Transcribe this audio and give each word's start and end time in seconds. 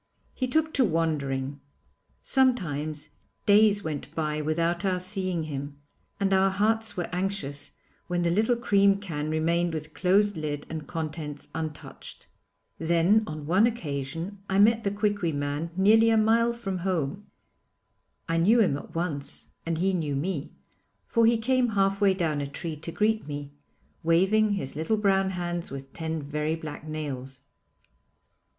He 0.33 0.47
took 0.47 0.73
to 0.73 0.83
wandering. 0.83 1.59
Sometimes 2.23 3.09
days 3.45 3.83
went 3.83 4.15
by 4.15 4.41
without 4.41 4.83
our 4.83 4.97
seeing 4.99 5.43
him, 5.43 5.77
and 6.19 6.33
our 6.33 6.49
hearts 6.49 6.97
were 6.97 7.07
anxious 7.13 7.73
when 8.07 8.23
the 8.23 8.31
little 8.31 8.55
cream 8.55 8.99
can 8.99 9.29
remained 9.29 9.75
with 9.75 9.93
closed 9.93 10.35
lid 10.37 10.65
and 10.71 10.87
contents 10.87 11.49
untouched. 11.53 12.25
Then 12.79 13.23
on 13.27 13.45
one 13.45 13.67
occasion 13.67 14.39
I 14.49 14.57
met 14.57 14.83
the 14.83 14.89
Quiqui 14.89 15.33
man 15.33 15.69
nearly 15.77 16.09
a 16.09 16.17
mile 16.17 16.51
from 16.51 16.79
home. 16.79 17.27
I 18.27 18.37
knew 18.37 18.59
him 18.59 18.77
at 18.79 18.95
once 18.95 19.49
and 19.67 19.77
he 19.77 19.93
knew 19.93 20.15
me, 20.15 20.51
for 21.05 21.27
he 21.27 21.37
came 21.37 21.69
half 21.77 22.01
way 22.01 22.15
down 22.15 22.41
a 22.41 22.47
tree 22.47 22.75
to 22.75 22.91
greet 22.91 23.27
me, 23.27 23.51
waving 24.01 24.53
his 24.53 24.75
little 24.75 24.97
brown 24.97 25.29
hands 25.29 25.69
with 25.69 25.93
ten 25.93 26.23
very 26.23 26.55
black 26.55 26.87
nails. 26.87 27.41